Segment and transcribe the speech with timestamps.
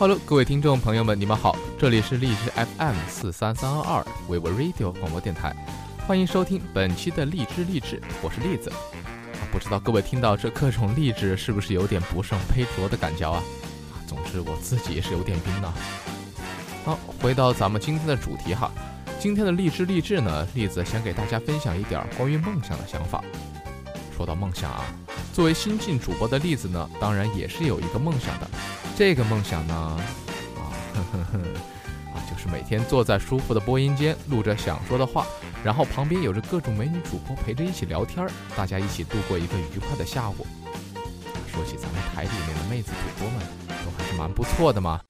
[0.00, 5.52] Hello，各位听众朋友们，你们好，这里是荔枝 FM 四三三二二 vivo Radio 广播电台，
[6.06, 8.70] 欢迎收听本期的荔枝励志，我是栗子。
[8.70, 13.42] 啊，不知道各位听到这各种励志，是不是有点不胜杯酌的感觉啊？
[14.06, 15.74] 总之我自己也是有点晕了。
[16.84, 18.70] 好，回到咱们今天的主题哈，
[19.18, 23.20] 今天的荔枝励志呢，栗子想给大家分享一点关于梦想的想法。
[24.16, 24.84] 说到梦想啊，
[25.32, 28.48] 作为新晋主播的栗子呢，当然也是有一个梦想的。
[28.98, 29.72] 这个梦想呢，
[30.56, 30.74] 啊，
[32.12, 35.24] 啊，就是每天坐在舒服的播音间，录着想说的话，
[35.62, 40.44] 然后旁边有着各种美女主播陪着一起聊天，大家一起度过一个愉快的下午。
[41.46, 43.38] 说起咱们台里面的妹子主播们，
[43.68, 45.00] 都还是蛮不错的嘛。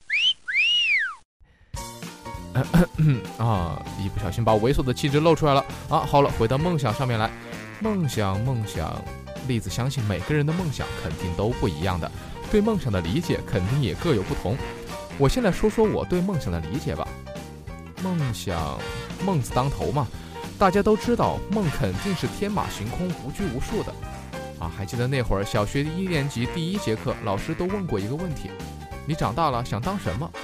[3.41, 6.01] 啊，一不小心把猥琐的气质露出来了啊！
[6.01, 7.31] 好了，回到梦想上面来，
[7.81, 9.03] 梦想，梦想，
[9.47, 12.13] 栗子相信每个人的梦想肯定都不一样的。
[12.51, 14.57] 对梦想的理解肯定也各有不同，
[15.19, 17.07] 我现在说说我对梦想的理解吧。
[18.03, 18.79] 梦想，
[19.25, 20.07] 梦字当头嘛，
[20.59, 23.93] 大家都知道梦肯定是天马行空、无拘无束的。
[24.59, 28.51] 啊，还记得那会儿小学一年级第一节课，老师都问过一个问题：
[29.07, 30.27] 你长大了想当什么？
[30.33, 30.39] 啊，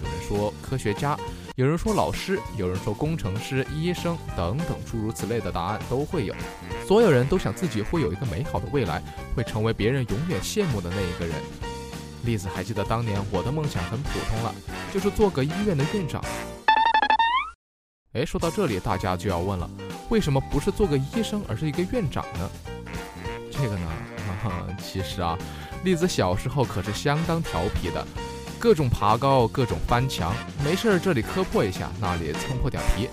[0.00, 1.16] 有人说科学家。
[1.56, 6.34] 有人说老师，有人说工程师、医生等等，诸如此类的答案都会有。
[6.86, 9.02] 所有人都想自己会有一个美好的未来，
[9.34, 11.34] 会成为别人永远羡慕的那一个人。
[12.26, 14.54] 栗子还记得当年我的梦想很普通了，
[14.92, 16.22] 就是做个医院的院长。
[18.12, 19.66] 哎，说到这里，大家就要问了，
[20.10, 22.50] 为什么不是做个医生，而是一个院长呢？
[23.50, 23.92] 这个呢，
[24.78, 25.38] 其实啊，
[25.84, 28.06] 栗子小时候可是相当调皮的。
[28.66, 33.08] 各种爬高，各种翻墙，没事儿这里磕破一下，那里蹭破点皮，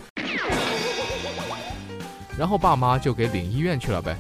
[2.35, 4.17] 然后爸妈就给领医院去了呗。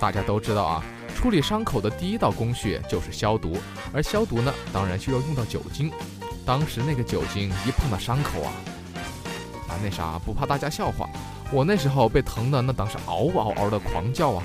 [0.00, 3.56] 大家都知道啊，处理伤口的第一道工序就是消毒，
[3.94, 5.88] 而消毒呢，当然需要用到酒精。
[6.44, 8.52] 当时那个酒精一碰到伤口啊，
[9.68, 11.08] 啊那啥不怕大家笑话，
[11.52, 14.42] 我那时候被疼的那当是嗷嗷嗷的狂叫啊，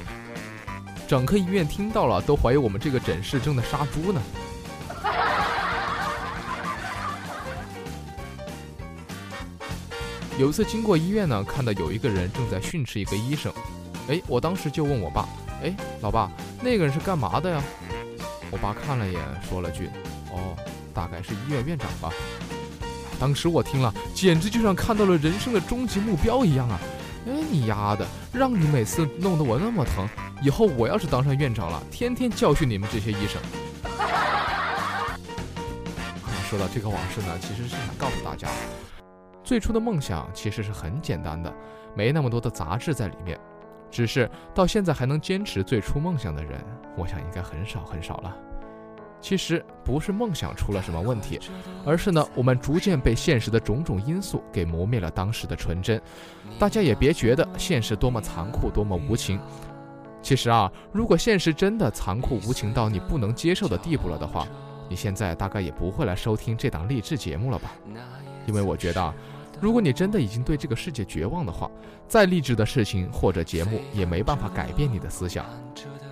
[1.07, 4.21] 整个医院听到了都怀疑我们这个诊室正在杀猪呢。
[10.39, 13.51] 有一次经过医院呢，看到有一个人正在训斥一个医生，
[14.07, 15.27] 哎，我当时就问我爸，
[15.61, 16.31] 哎，老爸，
[16.63, 17.61] 那个人是干嘛的呀？
[18.49, 19.87] 我爸看了眼，说了句，
[20.31, 20.55] 哦，
[20.93, 22.09] 大概是医院院长吧。
[23.19, 26.79] 当时我听了，简直就像看到了人生的终极目标一样啊！
[27.27, 30.07] 哎，你丫的，让你每次弄得我那么疼，
[30.41, 33.41] 以后我要是当上院长了，天天教训你们这些医生。
[36.49, 38.47] 说到这个往事呢，其实是想告诉大家。
[39.49, 41.51] 最初的梦想其实是很简单的，
[41.95, 43.35] 没那么多的杂质在里面。
[43.89, 46.63] 只是到现在还能坚持最初梦想的人，
[46.95, 48.37] 我想应该很少很少了。
[49.19, 51.39] 其实不是梦想出了什么问题，
[51.83, 55.99] 而是呢，我们逐渐被现实的种种因素给磨灭了当时的纯真。
[56.59, 59.39] 大家也别觉得现实多么残酷多么无情。
[60.21, 64.45] 其实啊，如果现实真的残酷无情到你不能接受的地步了的话，
[64.87, 67.71] 你现在大概也不会来收听这档励志节目了吧？
[68.45, 69.11] 因为我觉得。
[69.61, 71.69] 如果你真的已经对这个世界绝望的话，
[72.07, 75.45] 再励志的事情或者节目也没办法改变你的思想。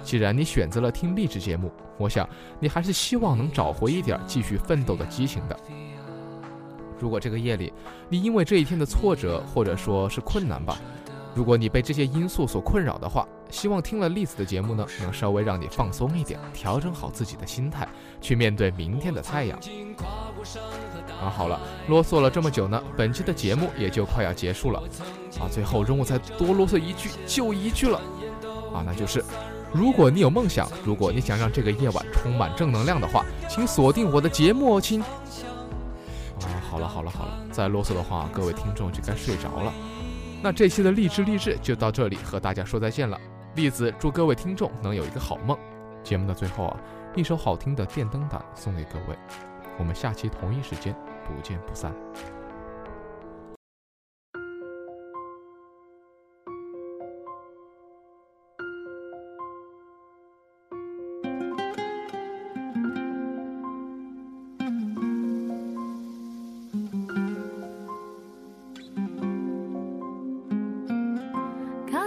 [0.03, 2.27] 既然你选择了听励志节目，我想
[2.59, 5.57] 你还是希望能找回一点继续奋斗的激情的。
[6.99, 7.71] 如果这个夜里
[8.09, 10.77] 你因为这一天的挫折或者说是困难吧。
[11.37, 17.87] 如果你被这些因素所困扰的话，希望听了栗子的节目呢，能稍微让你放松一点，调整好自己的心态，
[18.19, 19.55] 去面对明天的太阳。
[21.21, 24.79] 啊，好了，啰嗦了这么久呢，本期的节目也就快要结束了。
[25.39, 28.01] 啊，最后任务再多啰嗦一句就一句了。
[28.73, 29.23] 啊，那就是，
[29.71, 34.99] 如果你有梦想，如果你想让这个夜晚充满正能量的话，请锁定我的节目哦，亲。
[35.03, 39.71] 啊，好了好了好了，再啰嗦的话，各位听众就该睡着了。
[40.41, 43.19] 那这期的励志励志就到这里，和大家说再见了。
[43.55, 45.57] 栗子祝各位听众能有一个好梦。
[46.03, 46.79] 节目的最后啊，
[47.15, 49.17] 一首好听的《电灯胆》送给各位。
[49.79, 50.93] 我们下期同一时间
[51.25, 51.91] 不见不散。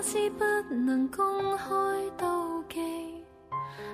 [0.02, 0.44] 怕是不
[0.74, 1.76] 能公开
[2.18, 2.78] 妒忌，